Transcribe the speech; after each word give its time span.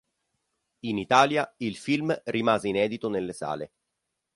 In 0.79 0.97
Italia, 0.97 1.53
in 1.57 1.75
film 1.75 2.19
rimase 2.25 2.67
inedito 2.67 3.07
nelle 3.07 3.33
sale. 3.33 3.71